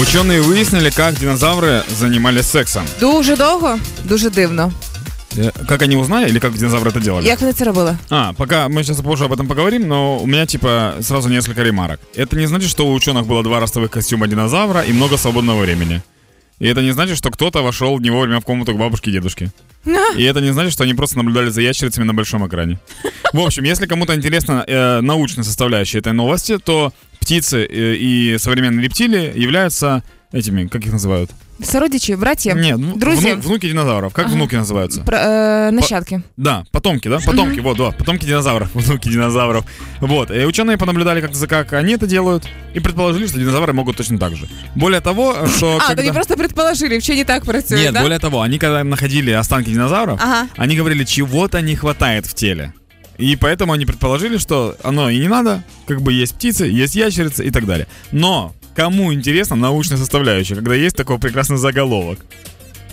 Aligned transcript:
Ученые 0.00 0.40
выяснили, 0.42 0.90
как 0.90 1.16
динозавры 1.16 1.82
занимались 1.88 2.46
сексом. 2.46 2.84
Дуже 3.00 3.36
довго, 3.36 3.78
дуже 4.04 4.30
дивно. 4.30 4.72
Э, 5.36 5.50
Как 5.66 5.82
они 5.82 5.96
узнали 5.96 6.28
или 6.28 6.38
как 6.38 6.52
динозавры 6.54 6.90
это 6.90 7.00
делали? 7.00 7.26
Як 7.26 7.40
вони 7.40 7.52
це 7.52 7.64
робили? 7.64 7.96
А, 8.10 8.32
пока 8.32 8.68
мы 8.68 8.82
сейчас 8.84 9.00
позже 9.00 9.24
об 9.24 9.32
этом 9.32 9.46
поговорим, 9.46 9.88
но 9.88 10.18
у 10.18 10.26
меня 10.26 10.46
типа 10.46 10.94
сразу 11.00 11.28
несколько 11.28 11.62
ремарок. 11.64 11.98
Это 12.16 12.36
не 12.36 12.46
значит, 12.46 12.70
что 12.70 12.86
у 12.86 12.92
ученых 12.94 13.26
было 13.26 13.42
два 13.42 13.60
ростовых 13.60 13.90
костюма 13.90 14.28
динозавра 14.28 14.82
и 14.82 14.92
много 14.92 15.16
свободного 15.16 15.62
времени. 15.62 16.00
И 16.60 16.66
это 16.66 16.82
не 16.82 16.92
значит, 16.92 17.18
что 17.18 17.30
кто-то 17.30 17.62
вошел 17.62 18.00
не 18.00 18.10
вовремя 18.10 18.38
в 18.40 18.44
комнату 18.44 18.74
к 18.74 18.78
бабушке 18.78 19.10
и 19.10 19.12
дедушке. 19.12 19.50
И 20.18 20.24
это 20.24 20.40
не 20.40 20.52
значит, 20.52 20.72
что 20.72 20.84
они 20.84 20.94
просто 20.94 21.16
наблюдали 21.16 21.50
за 21.50 21.60
ящерицами 21.62 22.04
на 22.04 22.14
большом 22.14 22.46
экране. 22.46 22.78
В 23.32 23.40
общем, 23.40 23.64
если 23.64 23.86
кому-то 23.86 24.14
интересна 24.14 24.64
э, 24.66 25.00
научная 25.00 25.44
составляющая 25.44 25.98
этой 26.00 26.12
новости, 26.12 26.58
то 26.58 26.92
птицы 27.27 27.57
э, 27.57 27.95
и 27.95 28.37
современные 28.39 28.83
рептилии 28.83 29.31
являются 29.35 30.01
этими, 30.33 30.67
как 30.67 30.85
их 30.85 30.93
называют? 30.93 31.29
Сородичі, 31.63 32.15
браття, 32.15 32.53
Нет, 32.53 32.75
ну, 32.79 32.93
друзі, 32.95 33.27
вну- 33.27 33.41
внуки 33.41 33.67
динозавров. 33.67 34.13
Как 34.13 34.25
Ага. 34.25 34.35
внуки 34.35 34.55
называются? 34.57 35.03
пр- 35.03 35.15
е, 35.15 35.71
нащадки. 35.71 36.21
Да, 36.37 36.63
потомки, 36.71 37.09
да? 37.09 37.19
Потомки, 37.25 37.61
вот, 37.61 37.77
да, 37.77 37.91
потомки 37.91 38.25
динозавров, 38.25 38.67
внуки 38.73 39.09
динозавров. 39.09 39.63
Вот, 40.01 40.31
и 40.31 40.45
ученые 40.45 40.77
понаблюдали, 40.77 41.21
как, 41.21 41.31
как 41.49 41.73
они 41.73 41.93
это 41.95 42.07
делают, 42.07 42.43
и 42.75 42.79
предположили, 42.79 43.27
что 43.27 43.39
динозавры 43.39 43.73
могут 43.73 43.95
точно 43.95 44.17
так 44.17 44.35
же. 44.35 44.47
Более 44.75 44.99
того, 45.01 45.47
что... 45.57 45.77
А, 45.77 45.87
когда- 45.87 46.01
тобі 46.01 46.11
просто 46.13 46.35
предположили, 46.35 46.97
вчені 46.97 47.23
так 47.23 47.45
працюють, 47.45 47.83
Нет, 47.85 47.93
да? 47.93 48.01
более 48.01 48.19
того, 48.19 48.39
они 48.39 48.57
когда 48.57 48.83
находили 48.83 49.31
останки 49.39 49.71
динозавров, 49.71 50.19
Ага. 50.21 50.45
они 50.57 50.75
говорили, 50.77 51.05
чего-то 51.05 51.61
не 51.61 51.75
хватает 51.75 52.25
в 52.27 52.33
теле. 52.33 52.71
И 53.18 53.36
поэтому 53.36 53.72
они 53.72 53.84
предположили, 53.84 54.38
что 54.38 54.76
оно 54.82 55.10
и 55.10 55.18
не 55.18 55.28
надо, 55.28 55.62
как 55.86 56.00
бы 56.00 56.12
есть 56.12 56.34
птицы, 56.36 56.66
есть 56.66 56.94
ящерицы 56.94 57.44
и 57.44 57.50
так 57.50 57.66
далее. 57.66 57.86
Но 58.12 58.54
кому 58.76 59.12
интересна 59.12 59.56
научная 59.56 59.98
составляющая, 59.98 60.54
когда 60.54 60.74
есть 60.74 60.96
такой 60.96 61.18
прекрасный 61.18 61.56
заголовок? 61.56 62.20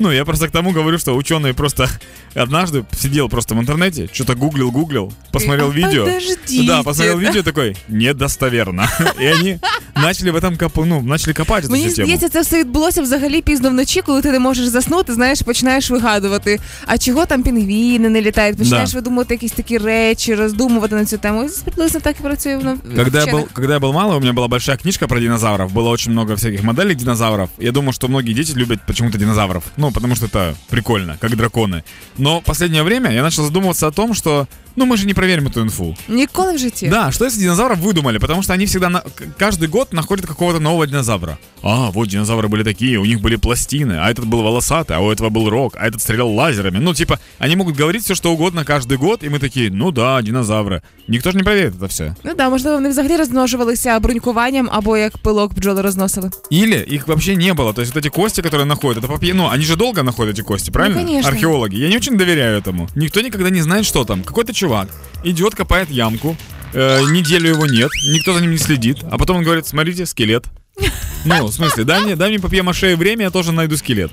Ну, 0.00 0.10
я 0.10 0.24
просто 0.24 0.48
к 0.48 0.50
тому 0.50 0.72
говорю, 0.72 0.98
что 0.98 1.14
ученые 1.14 1.54
просто 1.54 1.88
однажды 2.34 2.84
сидел 2.98 3.28
просто 3.28 3.54
в 3.54 3.60
интернете, 3.60 4.08
что-то 4.12 4.34
гуглил, 4.34 4.72
гуглил, 4.72 5.12
посмотрел 5.30 5.70
А, 5.70 5.72
видео. 5.72 6.04
подождите, 6.06 6.66
Да, 6.66 6.82
посмотрел 6.82 7.18
видео 7.18 7.42
такой, 7.42 7.76
недостоверно. 7.86 8.90
И 9.20 9.24
они 9.26 9.58
начали 9.95 10.31
в 10.31 10.35
этом 10.35 10.57
копать, 10.57 10.85
ну, 10.85 11.01
начали 11.01 11.33
копать 11.33 11.63
эту 11.65 11.71
Мені 11.71 11.83
всю 11.83 11.95
тему. 11.95 12.05
здається, 12.05 12.29
це 12.29 12.41
все 12.41 12.59
відбулося 12.59 13.01
взагалі 13.01 13.41
пізно 13.41 13.69
вночі, 13.69 14.01
коли 14.01 14.21
ти 14.21 14.31
не 14.31 14.39
можеш 14.39 14.67
заснути, 14.67 15.13
знаєш, 15.13 15.41
починаєш 15.41 15.89
вигадувати. 15.91 16.59
А 16.85 16.97
чого 16.97 17.25
там 17.25 17.43
пінгвіни 17.43 18.09
не 18.09 18.21
літають? 18.21 18.57
Починаєш 18.57 18.91
Да. 18.91 18.97
видумувати 18.97 19.33
якісь 19.33 19.51
такі 19.51 19.77
речі, 19.77 20.35
роздумувати 20.35 20.95
на 20.95 21.05
цю 21.05 21.17
тему. 21.17 21.43
І 21.43 21.63
приблизно 21.65 21.99
так 21.99 22.15
і 22.19 22.23
працює 22.23 22.57
воно. 22.57 22.75
в 22.75 22.95
Когда 22.95 23.19
я, 23.19 23.25
вчених. 23.25 23.41
был, 23.45 23.47
когда 23.53 23.73
я 23.73 23.79
был 23.79 23.93
малый, 23.93 24.17
у 24.17 24.19
меня 24.19 24.31
была 24.33 24.47
большая 24.47 24.77
книжка 24.77 25.07
про 25.07 25.19
динозавров. 25.19 25.73
Было 25.73 25.89
очень 25.89 26.11
много 26.11 26.33
всяких 26.33 26.63
моделей 26.63 26.95
динозавров. 26.95 27.49
Я 27.59 27.71
думаю, 27.71 27.93
что 27.93 28.07
многие 28.07 28.33
дети 28.33 28.53
любят 28.55 28.79
почему-то 28.87 29.17
динозавров. 29.17 29.63
Ну, 29.77 29.91
потому 29.91 30.15
что 30.15 30.25
это 30.25 30.53
прикольно, 30.69 31.17
как 31.21 31.31
драконы. 31.31 31.83
Но 32.17 32.39
в 32.39 32.43
последнее 32.43 32.83
время 32.83 33.11
я 33.11 33.21
начал 33.23 33.45
задумываться 33.45 33.87
о 33.87 33.91
том, 33.91 34.13
что, 34.13 34.47
ну, 34.75 34.85
мы 34.85 34.97
же 34.97 35.05
не 35.07 35.13
проверим 35.13 35.47
эту 35.47 35.61
инфу. 35.61 35.95
Ніколи 36.09 36.53
в 36.53 36.57
житті. 36.57 36.87
Да, 36.87 37.11
что 37.11 37.25
если 37.25 37.41
динозавров 37.41 37.79
выдумали? 37.79 38.19
Потому 38.19 38.43
что 38.43 38.53
они 38.53 38.65
всегда, 38.65 38.89
на- 38.89 38.99
к- 39.01 39.23
каждый 39.39 39.67
год 39.69 39.82
находят 39.92 40.26
какого-то 40.26 40.60
нового 40.60 40.86
динозавра. 40.86 41.38
А, 41.62 41.90
вот 41.90 42.08
динозавры 42.08 42.48
были 42.48 42.62
такие, 42.62 42.98
у 42.98 43.04
них 43.04 43.20
были 43.20 43.36
пластины, 43.36 43.94
а 43.94 44.10
этот 44.10 44.26
был 44.26 44.42
волосатый, 44.42 44.96
а 44.96 45.00
у 45.00 45.10
этого 45.10 45.30
был 45.30 45.50
рог, 45.50 45.74
а 45.76 45.86
этот 45.86 46.00
стрелял 46.00 46.30
лазерами. 46.30 46.78
Ну, 46.78 46.94
типа, 46.94 47.18
они 47.38 47.56
могут 47.56 47.76
говорить 47.76 48.04
все, 48.04 48.14
что 48.14 48.32
угодно 48.32 48.64
каждый 48.64 48.98
год, 48.98 49.24
и 49.24 49.28
мы 49.28 49.38
такие, 49.38 49.70
ну 49.70 49.90
да, 49.90 50.20
динозавры. 50.22 50.82
Никто 51.08 51.30
же 51.30 51.36
не 51.36 51.42
проверит 51.42 51.76
это 51.76 51.88
все. 51.88 52.14
Ну 52.24 52.34
да, 52.34 52.48
можливо, 52.48 52.76
вони 52.76 52.88
взагалі 52.88 53.16
розмножувалися 53.16 54.00
брунькуванням 54.00 54.68
або 54.72 54.96
як 54.96 55.18
пилок 55.18 55.54
бджоли 55.54 55.82
розносили. 55.82 56.30
Или 56.50 56.86
их 56.94 57.08
вообще 57.08 57.36
не 57.36 57.54
было. 57.54 57.72
То 57.72 57.82
есть 57.82 57.94
вот 57.94 58.04
эти 58.04 58.10
кости, 58.10 58.42
которые 58.42 58.66
находят, 58.66 59.04
это 59.04 59.12
попье... 59.12 59.34
Ну, 59.34 59.48
они 59.48 59.64
же 59.64 59.76
долго 59.76 60.02
находят 60.02 60.34
эти 60.34 60.42
кости, 60.42 60.70
правильно? 60.70 61.00
Ну, 61.00 61.06
конечно. 61.06 61.30
Археологи. 61.30 61.76
Я 61.76 61.88
не 61.88 61.96
очень 61.96 62.16
доверяю 62.16 62.58
этому. 62.58 62.88
Никто 62.94 63.20
никогда 63.20 63.50
не 63.50 63.62
знает, 63.62 63.86
что 63.86 64.04
там. 64.04 64.22
Какой-то 64.22 64.52
чувак 64.52 64.88
идет, 65.24 65.54
копает 65.54 65.90
ямку, 65.90 66.36
э, 66.73 67.01
неделю 67.11 67.49
его 67.49 67.65
нет, 67.65 67.89
никто 68.05 68.33
за 68.33 68.41
ним 68.41 68.51
не 68.51 68.57
следит, 68.57 68.97
а 69.09 69.17
потом 69.17 69.37
он 69.37 69.43
говорит, 69.43 69.67
смотрите, 69.67 70.05
скелет. 70.05 70.45
Ну, 71.25 71.47
в 71.47 71.53
смысле, 71.53 71.83
дай 71.83 72.01
мне, 72.01 72.15
дай 72.15 72.29
мне 72.29 72.39
папье-маше 72.39 72.95
время, 72.95 73.23
я 73.23 73.29
тоже 73.29 73.51
найду 73.51 73.77
скелет. 73.77 74.11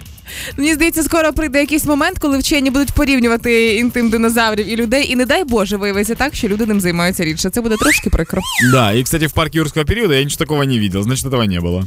Мені 0.57 0.75
здається, 0.75 1.03
скоро 1.03 1.33
прийде 1.33 1.61
якийсь 1.61 1.85
момент, 1.85 2.19
коли 2.19 2.39
вчені 2.39 2.71
будуть 2.71 2.93
порівнювати 2.93 3.77
інтим 3.77 4.11
динозаврів 4.11 4.69
і 4.73 4.77
людей, 4.77 5.13
і 5.13 5.17
не 5.17 5.27
дай 5.27 5.45
Боже 5.45 5.77
виявиться 5.77 6.15
так, 6.15 6.35
що 6.35 6.49
люди 6.49 6.67
ним 6.67 6.81
займаються 6.81 7.25
рідше. 7.25 7.51
Це 7.51 7.61
буде 7.61 7.77
трошки 7.77 8.11
прикро. 8.11 8.43
Да, 8.73 8.93
и, 8.93 9.03
кстати, 9.03 9.27
в 9.27 9.33
парке 9.33 9.59
юрского 9.59 9.87
периода 9.87 10.15
я 10.15 10.25
ничего 10.25 10.39
такого 10.39 10.65
не 10.65 10.79
видел, 10.79 11.03
значит, 11.03 11.27
этого 11.27 11.43
не 11.43 11.61
было. 11.61 11.85